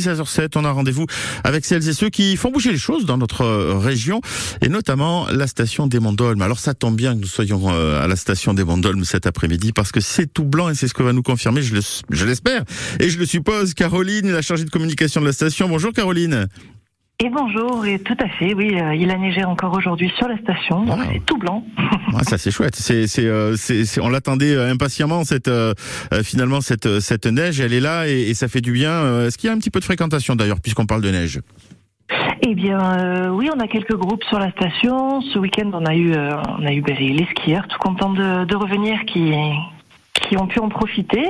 [0.00, 1.06] 16h07, on a rendez-vous
[1.44, 4.20] avec celles et ceux qui font bouger les choses dans notre euh, région
[4.60, 6.42] et notamment la station des Mondolmes.
[6.42, 9.72] Alors ça tombe bien que nous soyons euh, à la station des Mondolmes cet après-midi
[9.72, 12.64] parce que c'est tout blanc et c'est ce que va nous confirmer, je l'espère
[12.98, 15.68] et je le suppose, Caroline, la chargée de communication de la station.
[15.68, 16.48] Bonjour Caroline.
[17.22, 20.36] Et bonjour, et tout à fait, oui, euh, il a neigé encore aujourd'hui sur la
[20.38, 21.64] station, c'est tout blanc.
[22.22, 25.50] ça c'est chouette, c'est, c'est, euh, c'est, on l'attendait euh, impatiemment cette,
[26.24, 29.26] finalement cette, cette neige, elle est là et, ça fait du bien.
[29.26, 31.40] Est-ce qu'il y a un petit peu de fréquentation d'ailleurs, puisqu'on parle de neige?
[32.42, 35.20] Eh bien, oui, on a quelques groupes sur la station.
[35.20, 38.56] Ce week-end, on a eu, on a eu ben, les skieurs, tout contents de, de
[38.56, 39.32] revenir, qui,
[40.34, 41.22] qui ont pu en profiter.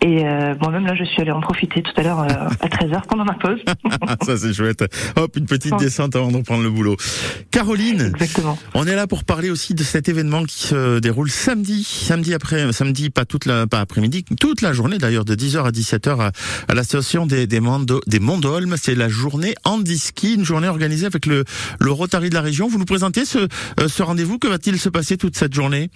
[0.00, 3.02] Et euh, moi-même, là, je suis allée en profiter tout à l'heure euh, à 13h
[3.06, 3.60] pendant ma pause.
[4.22, 4.84] Ça, c'est chouette.
[5.16, 6.96] Hop, une petite descente avant de reprendre le boulot.
[7.50, 8.58] Caroline, Exactement.
[8.74, 12.72] on est là pour parler aussi de cet événement qui se déroule samedi, samedi après,
[12.72, 16.32] samedi, pas toute la, pas après-midi, toute la journée d'ailleurs, de 10h à 17h à,
[16.68, 18.76] à la station des, des, Mondo, des Mondolmes.
[18.78, 21.44] C'est la journée Handiski, une journée organisée avec le,
[21.78, 22.68] le Rotary de la région.
[22.68, 24.38] Vous nous présentez ce, euh, ce rendez-vous.
[24.38, 25.90] Que va-t-il se passer toute cette journée?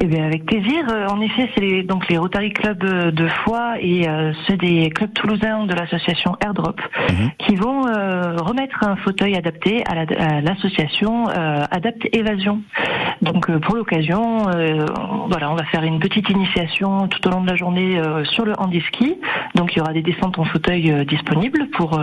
[0.00, 0.84] Eh bien, avec plaisir.
[0.90, 4.90] Euh, en effet, c'est les, donc les Rotary Club de Foix et euh, ceux des
[4.90, 7.30] clubs toulousains de l'association Airdrop mhm.
[7.38, 12.60] qui vont euh, remettre un fauteuil adapté à l'association la, Adapte Évasion.
[13.22, 14.42] Donc, pour l'occasion,
[15.30, 18.52] voilà, on va faire une petite initiation tout au long de la journée sur le
[18.58, 19.16] handiski.
[19.54, 21.98] Donc, il y aura des descentes en fauteuil disponibles pour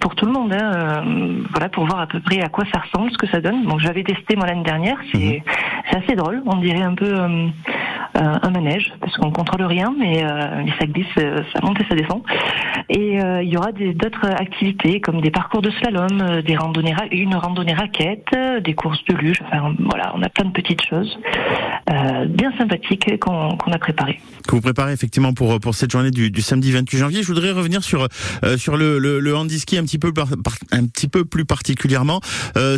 [0.00, 0.52] pour tout le monde.
[0.52, 1.04] Hein,
[1.50, 3.66] voilà, pour voir à peu près à quoi ça ressemble, ce que ça donne.
[3.66, 4.98] Donc, j'avais testé moi l'année dernière.
[5.12, 5.52] C'est mhm.
[5.90, 6.42] c'est assez drôle.
[6.46, 7.48] On dirait un peu euh,
[8.14, 11.86] un manège parce qu'on contrôle rien, mais euh, les sacs glissent, euh, ça monte et
[11.88, 12.22] ça descend.
[12.90, 17.74] Et il y aura d'autres activités comme des parcours de slalom, des randonnées, une randonnée
[17.74, 18.34] raquette,
[18.64, 19.42] des courses de luge.
[19.46, 21.18] Enfin voilà, on a plein de petites choses
[22.28, 24.18] bien sympathiques qu'on a préparées.
[24.46, 27.22] Que vous préparez effectivement pour pour cette journée du, samedi 28 janvier.
[27.22, 28.08] Je voudrais revenir sur
[28.56, 30.12] sur le, le, le handiski un petit peu
[30.72, 32.20] un petit peu plus particulièrement.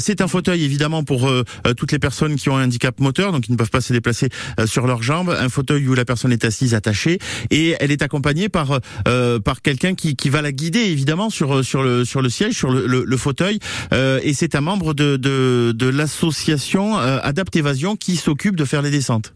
[0.01, 1.31] C'est un fauteuil évidemment pour
[1.77, 4.29] toutes les personnes qui ont un handicap moteur, donc qui ne peuvent pas se déplacer
[4.59, 7.19] euh, sur leurs jambes, un fauteuil où la personne est assise attachée
[7.51, 11.65] et elle est accompagnée par euh, par quelqu'un qui, qui va la guider évidemment sur
[11.65, 13.59] sur le sur le siège, sur le, le, fauteuil
[13.93, 18.83] euh, et c'est un membre de de, de l'association Adapt Évasion qui s'occupe de faire
[18.83, 19.35] les descentes.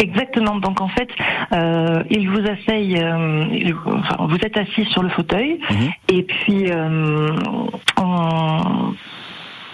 [0.00, 0.56] Exactement.
[0.56, 1.08] Donc en fait,
[1.52, 3.00] euh, il vous asseye,
[3.86, 5.90] enfin, vous êtes assis sur le fauteuil, mhm.
[6.08, 7.28] et puis euh,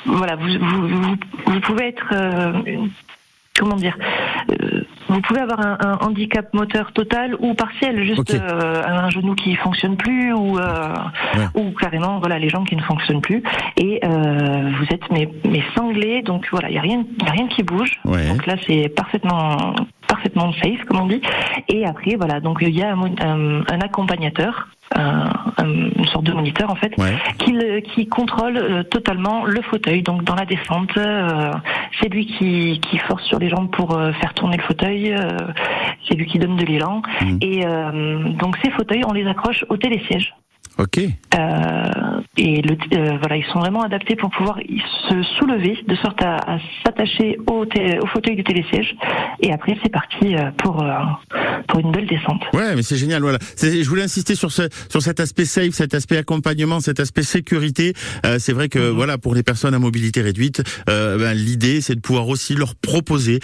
[0.05, 2.15] voilà, vous, vous, vous, pouvez être
[3.61, 3.97] comment dire
[4.51, 9.55] euh, vous pouvez avoir un, handicap moteur total ou partiel, juste euh, un genou qui
[9.57, 10.95] fonctionne plus ou euh,
[11.55, 13.43] ou carrément voilà les jambes qui ne fonctionnent plus.
[13.77, 17.49] Et vous êtes mais mais sanglé donc voilà il y a rien y a rien
[17.49, 18.01] qui bouge.
[18.05, 19.75] Donc là c'est parfaitement
[20.21, 21.23] parfaitement safe comme on dit
[21.69, 24.69] et après voilà donc il y a un accompagnateur
[25.65, 26.93] une sorte de moniteur en fait,
[27.39, 27.57] qui,
[27.95, 30.03] qui contrôle euh, totalement le fauteuil.
[30.03, 31.53] Donc dans la descente, euh,
[32.01, 35.15] c'est lui qui, qui force sur les jambes pour euh, faire tourner le fauteuil,
[36.09, 37.03] c'est lui qui donne de l'élan.
[37.21, 37.39] Mmh.
[37.41, 37.65] Et
[38.39, 40.35] donc ces fauteuils, on les accroche au télésiège.
[40.79, 40.99] Ok.
[40.99, 41.91] Euh,
[42.37, 44.59] et le, euh, voilà, ils sont vraiment adaptés pour pouvoir
[45.09, 48.95] se soulever de sorte à, s'attacher au, au, fauteuil du télésiège.
[49.41, 50.83] Et après, c'est parti euh, pour
[51.71, 52.43] pour une belle descente.
[52.53, 53.23] Ouais, mais c'est génial.
[53.23, 53.39] Voilà.
[53.61, 57.95] Je voulais insister sur ce sur cet aspect safe, cet aspect accompagnement, cet aspect sécurité.
[58.39, 58.97] c'est vrai que mhm.
[58.97, 63.41] voilà, pour les personnes à mobilité réduite, ben, l'idée c'est de pouvoir aussi leur proposer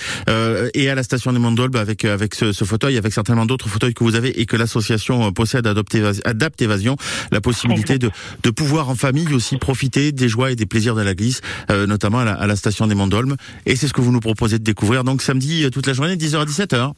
[0.75, 3.95] et à la station des Mondolbes avec avec ce, ce, fauteuil, avec certainement d'autres fauteuils
[3.95, 6.97] que vous avez et que l'association possède Adapt Évasion
[7.31, 8.11] la possibilité de,
[8.43, 11.87] de pouvoir en famille aussi profiter des joies et des plaisirs de la glisse, euh,
[11.87, 13.37] notamment à la, à la, station des Mondolmes.
[13.65, 16.17] Et c'est ce que vous nous proposez de découvrir donc samedi euh, toute la journée,
[16.17, 16.93] 10h à 17h.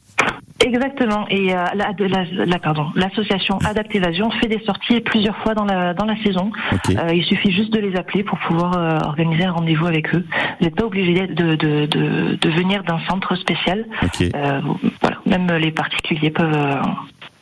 [0.69, 1.25] Exactement.
[1.29, 5.65] Et euh, la, la, la, pardon, l'association Adapt Évasion fait des sorties plusieurs fois dans
[5.65, 6.51] la dans la saison.
[6.89, 10.23] Euh, il suffit juste de les appeler pour pouvoir euh, organiser un rendez-vous avec eux.
[10.59, 13.85] Vous n'êtes pas obligé de de, de, de venir d'un centre spécial.
[14.21, 14.61] Euh,
[15.01, 16.81] voilà, même les particuliers peuvent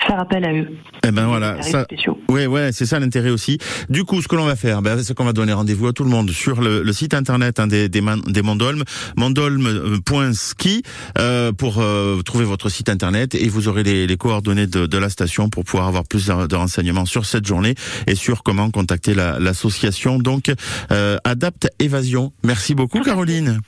[0.07, 0.68] faire appel à eux.
[1.06, 1.85] Eh ben voilà, ça,
[2.29, 3.57] ouais, ouais, c'est ça l'intérêt aussi.
[3.90, 6.03] Du coup, ce que l'on va faire, ben, c'est qu'on va donner rendez-vous à tout
[6.03, 8.84] le monde sur le, le site internet hein, des, des, des Mandolmes,
[9.16, 10.84] mandolme.ski,
[11.17, 14.97] euh, pour euh, trouver votre site internet et vous aurez les, les coordonnées de, de,
[14.97, 17.76] la station pour pouvoir avoir plus de, renseignements sur cette journée
[18.08, 20.20] et sur comment contacter l'association.
[20.20, 20.52] Donc,
[20.91, 22.32] euh, Adapte Évasion.
[22.43, 23.59] Merci beaucoup, Caroline.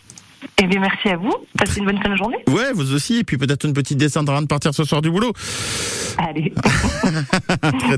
[0.61, 1.33] Eh bien, merci à vous.
[1.57, 2.37] Passez une bonne fin de journée.
[2.47, 3.19] Ouais, vous aussi.
[3.19, 5.33] Et puis peut-être une petite descente avant de partir ce soir du boulot.
[6.17, 6.53] Allez.
[7.79, 7.97] très,